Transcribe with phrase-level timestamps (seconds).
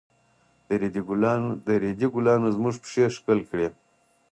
[1.65, 3.67] د ريدي ګلانو زموږ پښې ښکل کړې.